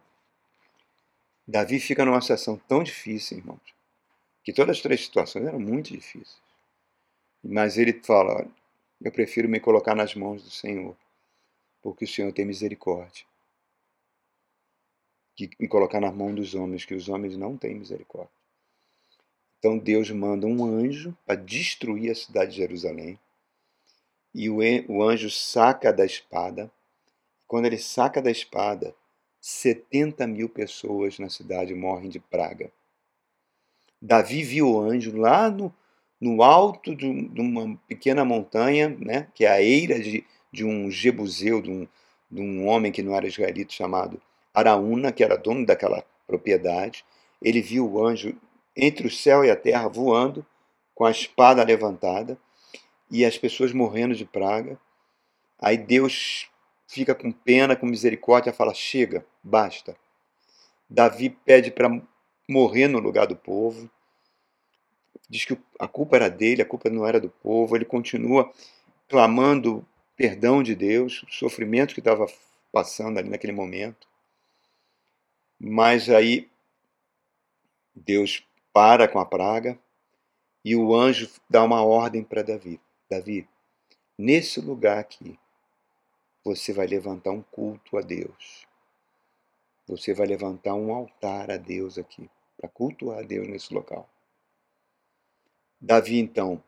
[1.48, 3.74] Davi fica numa situação tão difícil, irmãos,
[4.44, 6.40] que todas as três situações eram muito difíceis.
[7.44, 8.52] Mas ele fala: olha,
[9.02, 10.96] eu prefiro me colocar nas mãos do Senhor,
[11.82, 13.26] porque o Senhor tem misericórdia.
[15.36, 18.39] Que me colocar nas mãos dos homens, que os homens não têm misericórdia.
[19.60, 23.20] Então Deus manda um anjo para destruir a cidade de Jerusalém.
[24.34, 26.72] E o anjo saca da espada.
[27.46, 28.96] Quando ele saca da espada,
[29.42, 32.72] 70 mil pessoas na cidade morrem de praga.
[34.02, 35.74] Davi viu o anjo lá no,
[36.22, 41.62] no alto de, uma pequena montanha, né, que é a eira de, de um jebuseu,
[41.62, 41.88] de um,
[42.32, 44.22] de um homem que não era israelita chamado
[44.54, 47.04] Araúna, que era dono daquela propriedade.
[47.42, 48.36] Ele viu o anjo
[48.76, 50.46] entre o céu e a terra voando,
[50.94, 52.38] com a espada levantada,
[53.10, 54.80] e as pessoas morrendo de praga.
[55.60, 56.50] Aí Deus
[56.88, 59.96] fica com pena, com misericórdia, fala: chega, basta.
[60.90, 61.90] Davi pede para
[62.48, 63.90] morrer no lugar do povo
[65.30, 67.76] diz que a culpa era dele, a culpa não era do povo.
[67.76, 68.52] Ele continua
[69.08, 72.26] clamando perdão de Deus, o sofrimento que estava
[72.72, 74.08] passando ali naquele momento.
[75.60, 76.50] Mas aí
[77.96, 79.78] Deus para com a praga
[80.64, 82.80] e o anjo dá uma ordem para Davi:
[83.10, 83.48] Davi,
[84.18, 85.40] nesse lugar aqui,
[86.44, 88.68] você vai levantar um culto a Deus.
[89.88, 94.08] Você vai levantar um altar a Deus aqui, para cultuar a Deus nesse local.
[95.82, 96.62] Davi, então,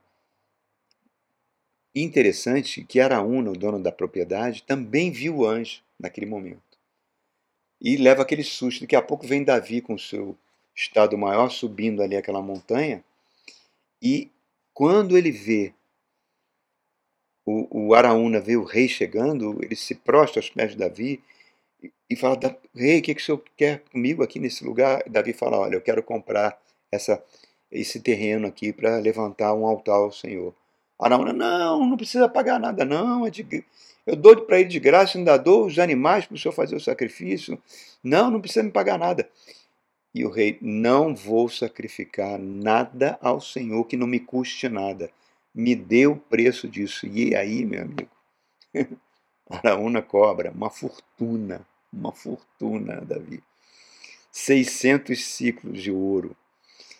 [1.93, 6.79] interessante que Araúna, o dono da propriedade, também viu o anjo naquele momento.
[7.79, 8.81] E leva aquele susto.
[8.81, 10.37] Daqui a pouco vem Davi com o seu
[10.75, 13.03] estado maior subindo ali aquela montanha.
[14.01, 14.31] E
[14.73, 15.73] quando ele vê
[17.45, 21.21] o, o Araúna, vê o rei chegando, ele se prostra aos pés de Davi
[22.09, 22.37] e, fala:
[22.75, 25.03] Rei, o que, que o senhor quer comigo aqui nesse lugar?
[25.09, 26.59] Davi fala: Olha, eu quero comprar
[26.91, 27.23] essa
[27.71, 30.53] esse terreno aqui para levantar um altar ao Senhor.
[30.99, 33.25] Araúna, não, não precisa pagar nada, não.
[33.25, 33.63] É de,
[34.05, 36.81] eu dou para ele de graça, ainda dou os animais para o senhor fazer o
[36.81, 37.57] sacrifício.
[38.03, 39.27] Não, não precisa me pagar nada.
[40.13, 45.09] E o rei, não vou sacrificar nada ao Senhor que não me custe nada.
[45.53, 47.07] Me dê o preço disso.
[47.07, 48.09] E aí, meu amigo,
[49.49, 53.41] Araúna cobra uma fortuna, uma fortuna, Davi.
[54.31, 56.35] 600 ciclos de ouro,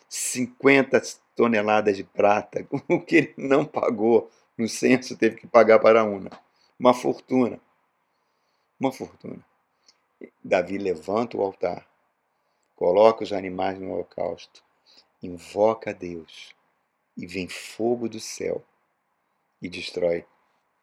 [0.08, 1.00] 50
[1.34, 6.04] toneladas de prata, o que ele não pagou no censo, teve que pagar para a
[6.04, 6.30] UNA.
[6.78, 7.58] Uma fortuna.
[8.78, 9.42] Uma fortuna.
[10.44, 11.86] Davi levanta o altar,
[12.82, 14.60] coloca os animais no holocausto,
[15.22, 16.52] invoca a Deus
[17.16, 18.60] e vem fogo do céu
[19.62, 20.26] e destrói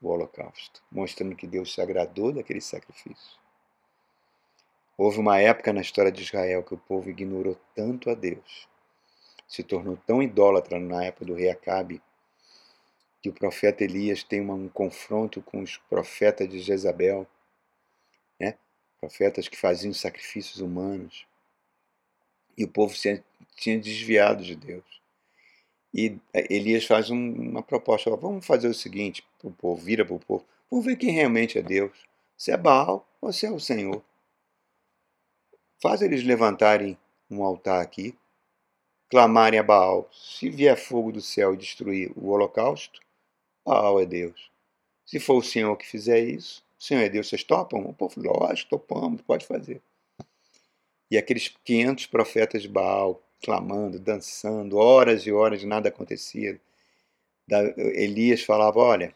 [0.02, 3.38] o holocausto, mostrando que Deus se agradou daquele sacrifício.
[4.98, 8.70] Houve uma época na história de Israel que o povo ignorou tanto a Deus
[9.46, 12.02] se tornou tão idólatra na época do rei Acabe
[13.22, 17.28] que o profeta Elias tem um confronto com os profetas de Jezabel,
[18.40, 18.58] né?
[19.02, 21.28] profetas que faziam sacrifícios humanos.
[22.60, 22.94] E o povo
[23.56, 24.84] tinha desviado de Deus.
[25.94, 30.16] E eh, Elias faz uma proposta: vamos fazer o seguinte para o povo, vira para
[30.16, 31.98] o povo, vamos ver quem realmente é Deus.
[32.38, 34.04] Se é Baal ou se é o Senhor.
[35.82, 36.98] Faz eles levantarem
[37.32, 38.14] um altar aqui,
[39.10, 40.10] clamarem a Baal.
[40.12, 43.00] Se vier fogo do céu e destruir o holocausto,
[43.66, 44.52] Baal é Deus.
[45.06, 47.80] Se for o Senhor que fizer isso, o Senhor é Deus, vocês topam?
[47.80, 49.82] O povo, lógico, topamos, pode fazer.
[51.10, 56.60] E aqueles 500 profetas de Baal clamando, dançando, horas e horas, nada acontecia.
[57.78, 59.16] Elias falava: Olha,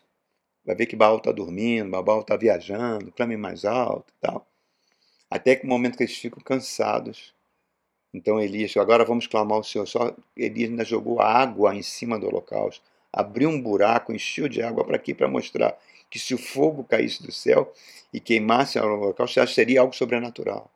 [0.66, 4.48] vai ver que Baal está dormindo, Baal está viajando, clame mais alto tal.
[5.30, 7.34] Até que o momento que eles ficam cansados,
[8.14, 9.88] então Elias, agora vamos clamar ao Senhor.
[9.88, 14.84] Só Elias ainda jogou água em cima do holocausto, abriu um buraco, encheu de água
[14.84, 15.78] para aqui para mostrar
[16.10, 17.74] que se o fogo caísse do céu
[18.14, 20.70] e queimasse o holocausto, já seria algo sobrenatural.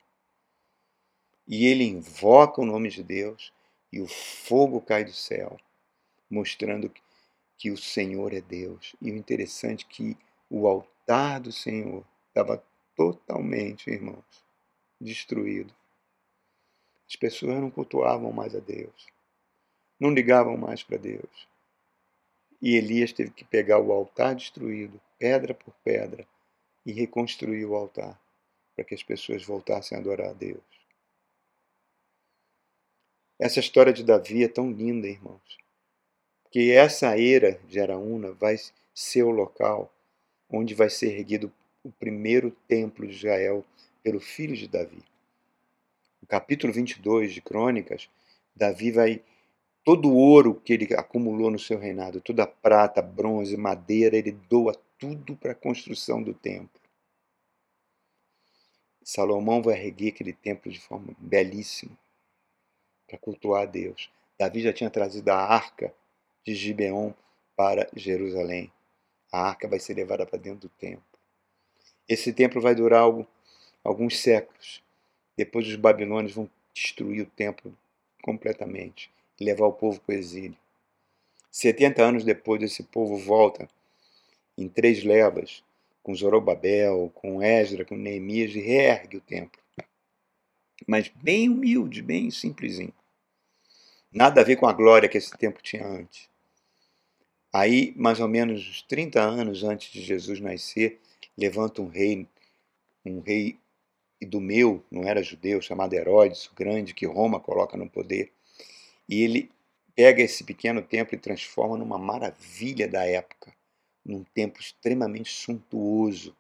[1.48, 3.54] E ele invoca o nome de Deus
[3.92, 5.58] e o fogo cai do céu,
[6.30, 6.92] mostrando
[7.58, 8.96] que o Senhor é Deus.
[9.02, 10.18] E o interessante é que
[10.50, 12.62] o altar do Senhor estava
[12.96, 14.44] totalmente, irmãos,
[15.00, 15.74] destruído.
[17.08, 19.08] As pessoas não cultuavam mais a Deus,
[19.98, 21.48] não ligavam mais para Deus.
[22.62, 26.28] E Elias teve que pegar o altar destruído, pedra por pedra,
[26.86, 28.20] e reconstruir o altar,
[28.76, 30.77] para que as pessoas voltassem a adorar a Deus.
[33.40, 35.60] Essa história de Davi é tão linda, irmãos,
[36.50, 38.58] que essa era de Araúna vai
[38.96, 39.94] ser o local
[40.50, 43.64] onde vai ser erguido o primeiro templo de Israel
[44.02, 45.04] pelo filho de Davi.
[46.20, 48.10] No capítulo 22 de Crônicas,
[48.56, 49.22] Davi vai
[49.84, 54.32] todo o ouro que ele acumulou no seu reinado, toda a prata, bronze, madeira, ele
[54.32, 56.82] doa tudo para a construção do templo.
[59.04, 61.96] Salomão vai erguer aquele templo de forma belíssima
[63.08, 64.12] para cultuar a Deus.
[64.38, 65.94] Davi já tinha trazido a arca
[66.46, 67.14] de Gibeon
[67.56, 68.72] para Jerusalém.
[69.32, 71.04] A arca vai ser levada para dentro do templo.
[72.08, 73.04] Esse templo vai durar
[73.84, 74.84] alguns séculos.
[75.36, 77.76] Depois os babilônios vão destruir o templo
[78.22, 80.58] completamente e levar o povo para o exílio.
[81.52, 83.68] 70 anos depois, esse povo volta
[84.58, 85.64] em três levas
[86.04, 89.62] com Zorobabel, com Esdra, com Neemias, e reergue o templo.
[90.88, 92.94] Mas bem humilde, bem simplesinho.
[94.18, 96.28] Nada a ver com a glória que esse templo tinha antes.
[97.54, 101.00] Aí, mais ou menos uns 30 anos antes de Jesus nascer,
[101.38, 102.28] levanta um rei,
[103.06, 103.60] um rei
[104.20, 108.32] idumeu, não era judeu, chamado Herodes, o grande, que Roma coloca no poder.
[109.08, 109.52] E ele
[109.94, 113.54] pega esse pequeno templo e transforma numa maravilha da época
[114.04, 116.36] num templo extremamente suntuoso,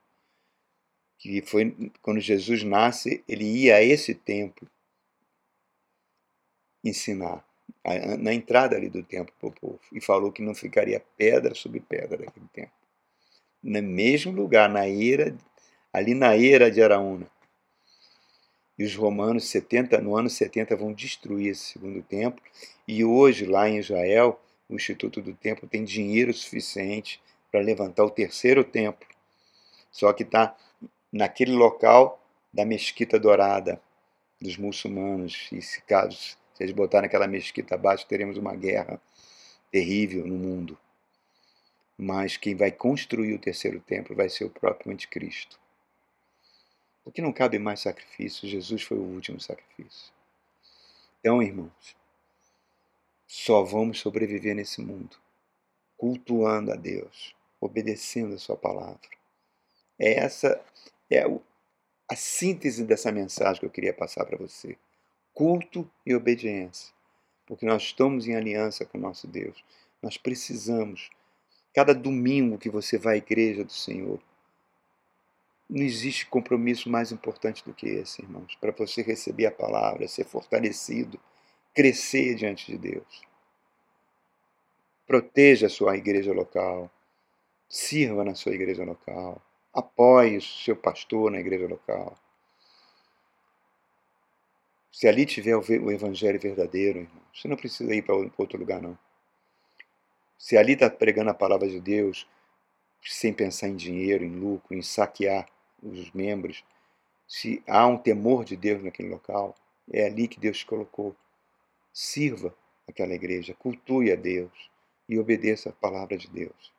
[1.19, 4.67] que foi quando Jesus nasce, ele ia a esse templo
[6.83, 7.46] ensinar,
[8.19, 11.79] na entrada ali do templo para o povo, e falou que não ficaria pedra sobre
[11.79, 12.71] pedra naquele templo.
[13.63, 15.35] No mesmo lugar, na eira,
[15.91, 17.27] ali na eira de Araúna.
[18.77, 22.43] E os romanos 70, no ano 70 vão destruir esse segundo templo,
[22.87, 24.39] e hoje lá em Israel,
[24.69, 29.07] o Instituto do Templo tem dinheiro suficiente para levantar o terceiro templo.
[29.91, 30.55] Só que está
[31.11, 32.21] naquele local
[32.53, 33.81] da mesquita dourada
[34.41, 35.47] dos muçulmanos.
[35.51, 38.99] E se caso se eles botarem aquela mesquita abaixo, teremos uma guerra
[39.69, 40.75] terrível no mundo.
[41.95, 45.59] Mas quem vai construir o terceiro templo vai ser o próprio anticristo.
[47.03, 50.11] Porque não cabe mais sacrifício, Jesus foi o último sacrifício.
[51.19, 51.95] Então, irmãos,
[53.27, 55.15] só vamos sobreviver nesse mundo
[55.95, 58.99] cultuando a Deus, obedecendo a sua palavra.
[59.99, 60.59] É essa
[61.09, 61.23] é
[62.09, 64.75] a síntese dessa mensagem que eu queria passar para você.
[65.37, 66.91] Culto e obediência.
[67.45, 69.63] Porque nós estamos em aliança com o nosso Deus.
[70.01, 71.11] Nós precisamos.
[71.75, 74.19] Cada domingo que você vai à igreja do Senhor,
[75.69, 80.23] não existe compromisso mais importante do que esse, irmãos, para você receber a palavra, ser
[80.23, 81.19] fortalecido,
[81.71, 83.21] crescer diante de Deus.
[85.05, 86.89] Proteja a sua igreja local,
[87.69, 89.41] Sirva na sua igreja local.
[89.73, 92.17] Apoie o seu pastor na igreja local.
[94.97, 98.97] Se ali tiver o evangelho verdadeiro, irmão, você não precisa ir para outro lugar, não.
[100.39, 102.27] Se ali está pregando a palavra de Deus,
[103.03, 105.47] sem pensar em dinheiro, em lucro, em saquear
[105.83, 106.65] os membros,
[107.27, 109.55] se há um temor de Deus naquele local,
[109.93, 111.15] é ali que Deus te colocou.
[111.93, 112.51] Sirva
[112.87, 114.71] aquela igreja, cultue a Deus
[115.07, 116.73] e obedeça a palavra de Deus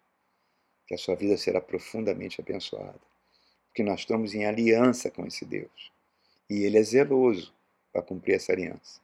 [0.88, 2.98] que a sua vida será profundamente abençoada.
[3.68, 5.92] Porque nós estamos em aliança com esse Deus.
[6.50, 7.56] E Ele é zeloso
[7.98, 9.00] para cumprir essa aliança.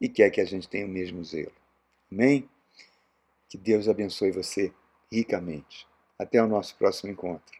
[0.00, 1.52] E quer que a gente tenha o mesmo zelo.
[2.10, 2.48] Amém?
[3.48, 4.72] Que Deus abençoe você
[5.10, 5.86] ricamente.
[6.18, 7.59] Até o nosso próximo encontro.